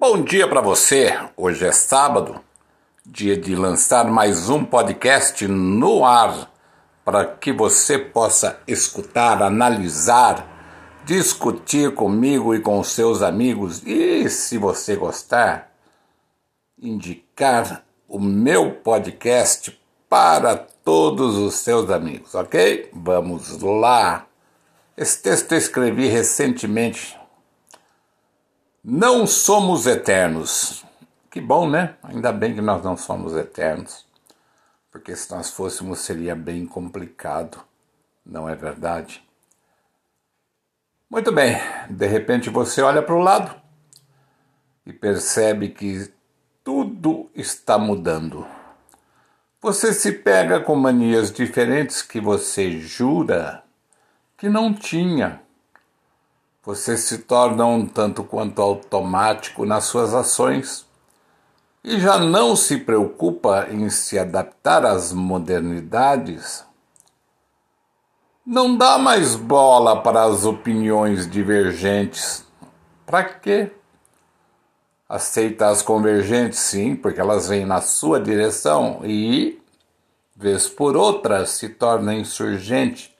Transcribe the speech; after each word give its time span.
Bom 0.00 0.22
dia 0.22 0.46
para 0.46 0.60
você. 0.60 1.12
Hoje 1.36 1.66
é 1.66 1.72
sábado, 1.72 2.40
dia 3.04 3.36
de 3.36 3.56
lançar 3.56 4.04
mais 4.04 4.48
um 4.48 4.64
podcast 4.64 5.44
no 5.48 6.04
ar 6.04 6.52
para 7.04 7.26
que 7.26 7.52
você 7.52 7.98
possa 7.98 8.60
escutar, 8.64 9.42
analisar, 9.42 10.46
discutir 11.04 11.96
comigo 11.96 12.54
e 12.54 12.60
com 12.60 12.80
seus 12.84 13.22
amigos 13.22 13.82
e, 13.84 14.30
se 14.30 14.56
você 14.56 14.94
gostar, 14.94 15.72
indicar 16.80 17.84
o 18.06 18.20
meu 18.20 18.74
podcast 18.74 19.76
para 20.08 20.56
todos 20.56 21.36
os 21.36 21.54
seus 21.54 21.90
amigos, 21.90 22.36
ok? 22.36 22.88
Vamos 22.92 23.60
lá. 23.60 24.26
Esse 24.96 25.20
texto 25.20 25.50
eu 25.50 25.58
escrevi 25.58 26.06
recentemente. 26.06 27.17
Não 28.82 29.26
somos 29.26 29.86
eternos. 29.86 30.84
Que 31.30 31.40
bom, 31.40 31.68
né? 31.68 31.96
Ainda 32.02 32.32
bem 32.32 32.54
que 32.54 32.60
nós 32.60 32.82
não 32.82 32.96
somos 32.96 33.34
eternos. 33.34 34.06
Porque 34.90 35.14
se 35.14 35.30
nós 35.30 35.50
fôssemos 35.50 36.00
seria 36.00 36.34
bem 36.34 36.66
complicado, 36.66 37.60
não 38.24 38.48
é 38.48 38.54
verdade? 38.54 39.22
Muito 41.10 41.32
bem, 41.32 41.56
de 41.88 42.06
repente 42.06 42.50
você 42.50 42.82
olha 42.82 43.02
para 43.02 43.14
o 43.14 43.20
lado 43.20 43.54
e 44.84 44.92
percebe 44.92 45.70
que 45.70 46.12
tudo 46.62 47.30
está 47.34 47.78
mudando. 47.78 48.46
Você 49.60 49.92
se 49.92 50.12
pega 50.12 50.60
com 50.60 50.76
manias 50.76 51.32
diferentes 51.32 52.02
que 52.02 52.20
você 52.20 52.78
jura 52.78 53.64
que 54.36 54.48
não 54.48 54.72
tinha. 54.72 55.40
Você 56.64 56.96
se 56.96 57.18
torna 57.18 57.64
um 57.64 57.86
tanto 57.86 58.24
quanto 58.24 58.60
automático 58.60 59.64
nas 59.64 59.84
suas 59.84 60.12
ações 60.12 60.86
e 61.84 62.00
já 62.00 62.18
não 62.18 62.56
se 62.56 62.78
preocupa 62.78 63.68
em 63.70 63.88
se 63.88 64.18
adaptar 64.18 64.84
às 64.84 65.12
modernidades. 65.12 66.64
Não 68.44 68.76
dá 68.76 68.98
mais 68.98 69.36
bola 69.36 70.02
para 70.02 70.24
as 70.24 70.44
opiniões 70.44 71.30
divergentes. 71.30 72.44
Para 73.06 73.24
quê? 73.24 73.70
Aceita 75.08 75.68
as 75.68 75.80
convergentes, 75.80 76.58
sim, 76.58 76.96
porque 76.96 77.20
elas 77.20 77.48
vêm 77.48 77.64
na 77.64 77.80
sua 77.80 78.20
direção 78.20 79.00
e, 79.04 79.62
vez 80.36 80.68
por 80.68 80.96
outra, 80.96 81.46
se 81.46 81.68
torna 81.68 82.14
insurgente 82.14 83.16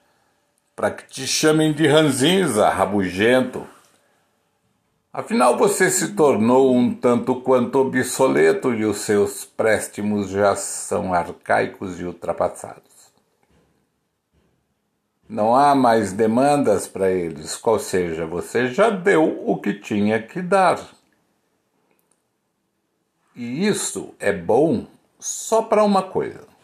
para 0.79 0.93
que 0.93 1.09
te 1.09 1.27
chamem 1.27 1.73
de 1.73 1.89
ranzinza, 1.89 2.69
rabugento. 2.69 3.67
Afinal, 5.12 5.59
você 5.59 5.91
se 5.91 6.15
tornou 6.15 6.73
um 6.73 6.95
tanto 6.95 7.41
quanto 7.41 7.81
obsoleto 7.81 8.73
e 8.73 8.84
os 8.84 8.99
seus 8.99 9.45
préstimos 9.45 10.31
já 10.31 10.55
são 10.55 11.12
arcaicos 11.12 11.99
e 11.99 12.05
ultrapassados. 12.05 13.11
Não 15.29 15.56
há 15.56 15.75
mais 15.75 16.12
demandas 16.12 16.87
para 16.87 17.11
eles, 17.11 17.59
ou 17.65 17.81
seja, 17.81 18.25
você 18.25 18.69
já 18.69 18.89
deu 18.89 19.51
o 19.51 19.61
que 19.61 19.75
tinha 19.75 20.23
que 20.23 20.41
dar. 20.41 20.81
E 23.34 23.67
isso 23.67 24.15
é 24.21 24.33
bom 24.33 24.87
só 25.19 25.61
para 25.61 25.83
uma 25.83 26.05
coisa 26.05 26.58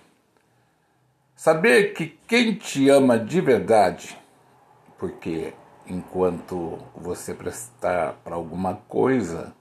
Saber 1.36 1.92
que 1.94 2.06
quem 2.28 2.54
te 2.54 2.88
ama 2.88 3.18
de 3.18 3.40
verdade, 3.40 4.16
porque 4.96 5.52
enquanto 5.84 6.78
você 6.94 7.34
prestar 7.34 8.14
para 8.24 8.36
alguma 8.36 8.76
coisa 8.88 9.52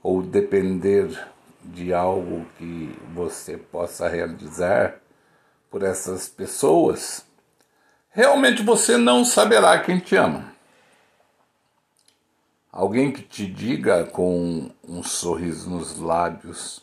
ou 0.00 0.22
depender 0.22 1.28
de 1.62 1.92
algo 1.92 2.46
que 2.56 2.96
você 3.12 3.56
possa 3.56 4.08
realizar 4.08 5.00
por 5.68 5.82
essas 5.82 6.28
pessoas, 6.28 7.26
realmente 8.10 8.62
você 8.62 8.96
não 8.96 9.24
saberá 9.24 9.80
quem 9.80 9.98
te 9.98 10.14
ama. 10.14 10.52
Alguém 12.70 13.10
que 13.10 13.22
te 13.22 13.44
diga 13.44 14.04
com 14.04 14.70
um 14.86 15.02
sorriso 15.02 15.68
nos 15.68 15.98
lábios: 15.98 16.80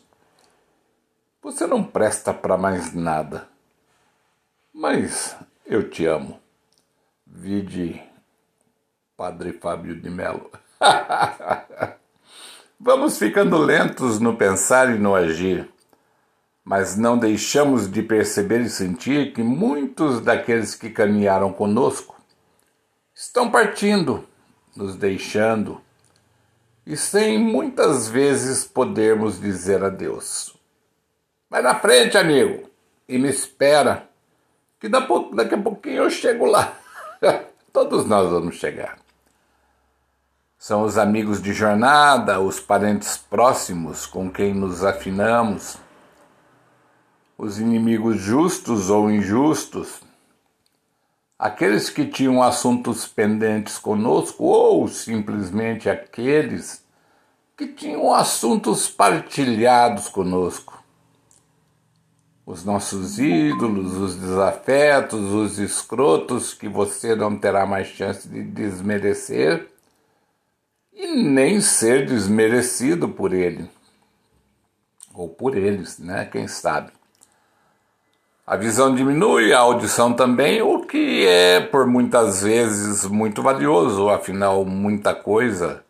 Você 1.41 1.66
não 1.66 1.81
presta 1.81 2.34
para 2.34 2.57
mais 2.57 2.94
nada 2.94 3.55
mas 4.75 5.38
eu 5.66 5.90
te 5.90 6.06
amo. 6.06 6.38
Vide 7.25 8.03
Padre 9.16 9.53
Fábio 9.53 9.96
de 10.00 10.09
Mello. 10.09 10.52
Vamos 12.78 13.18
ficando 13.18 13.58
lentos 13.58 14.19
no 14.19 14.36
pensar 14.36 14.94
e 14.94 15.00
no 15.00 15.16
agir, 15.16 15.69
mas 16.62 16.97
não 16.97 17.18
deixamos 17.18 17.90
de 17.90 18.03
perceber 18.03 18.59
e 18.59 18.69
sentir 18.69 19.31
que 19.34 19.41
muitos 19.41 20.19
daqueles 20.19 20.75
que 20.75 20.90
caminharam 20.90 21.53
conosco 21.53 22.22
estão 23.13 23.50
partindo, 23.50 24.28
nos 24.75 24.97
deixando, 24.97 25.81
e 26.86 26.97
sem 26.97 27.40
muitas 27.40 28.09
vezes 28.09 28.66
podermos 28.66 29.40
dizer 29.40 29.81
adeus. 29.81 30.53
Vai 31.50 31.62
na 31.62 31.75
frente, 31.80 32.18
amigo, 32.18 32.69
e 33.07 33.18
me 33.18 33.30
espera 33.30 34.09
que 34.85 35.35
daqui 35.35 35.56
a 35.56 35.62
pouquinho 35.62 36.03
eu 36.03 36.09
chego 36.09 36.46
lá. 36.46 36.78
Todos 37.73 38.06
nós 38.06 38.29
vamos 38.29 38.56
chegar. 38.56 38.97
São 40.57 40.84
os 40.84 40.97
amigos 40.97 41.41
de 41.41 41.53
jornada, 41.53 42.40
os 42.40 42.59
parentes 42.59 43.18
próximos 43.18 44.06
com 44.06 44.31
quem 44.31 44.53
nos 44.53 44.84
afinamos, 44.84 45.78
os 47.38 47.59
inimigos 47.59 48.18
justos 48.18 48.90
ou 48.90 49.12
injustos, 49.12 50.01
aqueles 51.38 51.90
que 51.90 52.06
tinham 52.06 52.41
assuntos 52.41 53.07
pendentes 53.07 53.78
conosco 53.78 54.44
ou 54.45 54.88
simplesmente 54.88 55.90
aqueles 55.90 56.84
que 57.57 57.68
tinham 57.68 58.13
assuntos 58.13 58.90
partilhados 58.90 60.07
conosco 60.07 60.75
os 62.45 62.63
nossos 62.63 63.17
ídolos, 63.17 63.97
os 63.97 64.16
desafetos, 64.16 65.33
os 65.33 65.57
escrotos 65.57 66.53
que 66.53 66.69
você 66.69 67.16
não 67.16 67.35
terá 67.35 67.66
mais 67.66 67.88
chance 67.88 68.28
de 68.28 68.44
desmerecer 68.44 69.67
e 70.94 71.07
nem 71.07 71.59
ser 71.59 72.06
desmerecido 72.06 73.09
por 73.09 73.33
ele 73.33 73.67
ou 75.13 75.28
por 75.29 75.57
eles, 75.57 75.97
né? 75.97 76.25
Quem 76.25 76.47
sabe. 76.47 76.91
A 78.45 78.56
visão 78.56 78.94
diminui, 78.94 79.53
a 79.53 79.59
audição 79.59 80.13
também, 80.13 80.62
o 80.62 80.85
que 80.85 81.25
é 81.25 81.62
por 81.62 81.88
muitas 81.88 82.44
vezes 82.44 83.06
muito 83.06 83.41
valioso, 83.41 84.07
afinal, 84.09 84.63
muita 84.63 85.16
coisa 85.16 85.83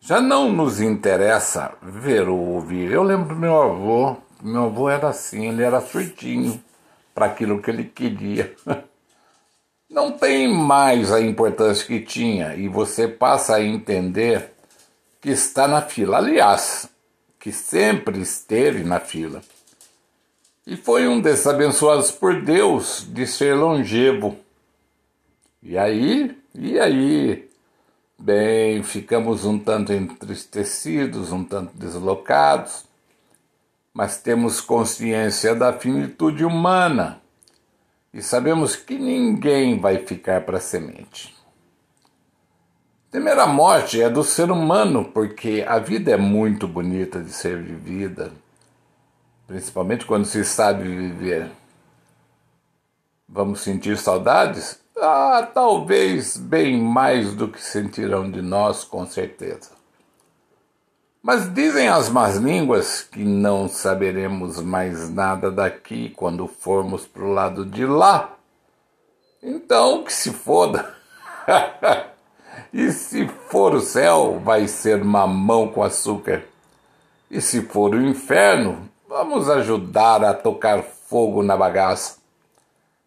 já 0.00 0.20
não 0.20 0.50
nos 0.52 0.80
interessa 0.80 1.72
ver 1.82 2.28
ou 2.28 2.38
ouvir. 2.38 2.90
Eu 2.90 3.02
lembro 3.02 3.34
do 3.34 3.40
meu 3.40 3.60
avô, 3.60 4.16
meu 4.42 4.64
avô 4.64 4.88
era 4.88 5.08
assim, 5.08 5.48
ele 5.48 5.62
era 5.62 5.80
surtinho 5.80 6.62
para 7.14 7.26
aquilo 7.26 7.60
que 7.62 7.70
ele 7.70 7.84
queria. 7.84 8.54
Não 9.88 10.12
tem 10.12 10.48
mais 10.48 11.12
a 11.12 11.20
importância 11.20 11.86
que 11.86 12.00
tinha 12.00 12.54
e 12.54 12.68
você 12.68 13.08
passa 13.08 13.56
a 13.56 13.62
entender 13.62 14.52
que 15.20 15.30
está 15.30 15.66
na 15.66 15.80
fila. 15.80 16.18
Aliás, 16.18 16.88
que 17.38 17.52
sempre 17.52 18.20
esteve 18.20 18.82
na 18.82 19.00
fila. 19.00 19.40
E 20.66 20.76
foi 20.76 21.06
um 21.06 21.20
desses 21.20 21.46
abençoados 21.46 22.10
por 22.10 22.42
Deus 22.42 23.06
de 23.08 23.26
ser 23.26 23.54
longevo. 23.54 24.36
E 25.62 25.78
aí, 25.78 26.36
e 26.54 26.78
aí? 26.78 27.48
Bem, 28.18 28.82
ficamos 28.82 29.44
um 29.44 29.58
tanto 29.58 29.92
entristecidos, 29.92 31.30
um 31.30 31.44
tanto 31.44 31.76
deslocados 31.76 32.84
mas 33.96 34.18
temos 34.18 34.60
consciência 34.60 35.54
da 35.54 35.72
finitude 35.72 36.44
humana 36.44 37.18
e 38.12 38.20
sabemos 38.20 38.76
que 38.76 38.98
ninguém 38.98 39.80
vai 39.80 40.04
ficar 40.04 40.42
para 40.42 40.60
semente. 40.60 41.34
Temer 43.10 43.38
a 43.38 43.46
morte 43.46 44.02
é 44.02 44.10
do 44.10 44.22
ser 44.22 44.50
humano, 44.50 45.06
porque 45.14 45.64
a 45.66 45.78
vida 45.78 46.10
é 46.10 46.16
muito 46.18 46.68
bonita 46.68 47.22
de 47.22 47.32
ser 47.32 47.62
vivida, 47.62 48.30
principalmente 49.46 50.04
quando 50.04 50.26
se 50.26 50.44
sabe 50.44 50.86
viver. 50.86 51.50
Vamos 53.26 53.60
sentir 53.60 53.96
saudades? 53.96 54.78
Ah, 54.98 55.48
talvez 55.54 56.36
bem 56.36 56.78
mais 56.78 57.34
do 57.34 57.48
que 57.48 57.62
sentirão 57.62 58.30
de 58.30 58.42
nós, 58.42 58.84
com 58.84 59.06
certeza. 59.06 59.75
Mas 61.26 61.52
dizem 61.52 61.88
as 61.88 62.08
más 62.08 62.36
línguas 62.36 63.02
que 63.02 63.24
não 63.24 63.68
saberemos 63.68 64.60
mais 64.60 65.10
nada 65.10 65.50
daqui 65.50 66.10
quando 66.10 66.46
formos 66.46 67.04
para 67.04 67.24
o 67.24 67.32
lado 67.32 67.66
de 67.66 67.84
lá. 67.84 68.36
Então 69.42 70.04
que 70.04 70.12
se 70.12 70.30
foda. 70.30 70.94
E 72.72 72.90
se 72.90 73.26
for 73.48 73.74
o 73.74 73.80
céu, 73.80 74.40
vai 74.42 74.66
ser 74.68 75.02
mamão 75.02 75.68
com 75.68 75.82
açúcar. 75.82 76.44
E 77.30 77.40
se 77.40 77.62
for 77.62 77.94
o 77.94 78.02
inferno, 78.02 78.88
vamos 79.08 79.50
ajudar 79.50 80.24
a 80.24 80.32
tocar 80.32 80.82
fogo 80.82 81.42
na 81.42 81.56
bagaça. 81.56 82.18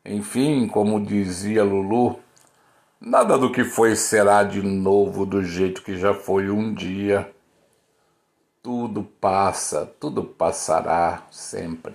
Enfim, 0.06 0.68
como 0.68 1.04
dizia 1.04 1.63
Lulu, 1.63 2.19
nada 3.00 3.38
do 3.38 3.51
que 3.51 3.63
foi 3.63 3.95
será 3.95 4.44
de 4.44 4.62
novo 4.62 5.25
do 5.25 5.44
jeito 5.44 5.81
que 5.81 5.98
já 5.98 6.13
foi 6.13 6.50
um 6.50 6.74
dia. 6.74 7.30
Tudo 8.61 9.03
passa, 9.03 9.85
tudo 10.00 10.23
passará 10.23 11.23
sempre. 11.31 11.94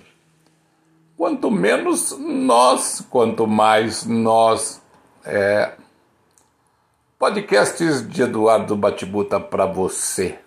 Quanto 1.16 1.50
menos 1.50 2.16
nós, 2.18 3.06
quanto 3.10 3.46
mais 3.46 4.06
nós. 4.06 4.80
É... 5.24 5.74
Podcasts 7.18 8.08
de 8.08 8.22
Eduardo 8.22 8.74
Batibuta 8.76 9.38
para 9.38 9.66
você. 9.66 10.38